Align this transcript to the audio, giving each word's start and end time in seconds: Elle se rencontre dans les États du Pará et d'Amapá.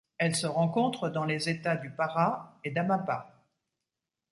Elle 0.17 0.35
se 0.35 0.47
rencontre 0.47 1.09
dans 1.09 1.25
les 1.25 1.47
États 1.47 1.75
du 1.75 1.91
Pará 1.91 2.59
et 2.63 2.71
d'Amapá. 2.71 3.45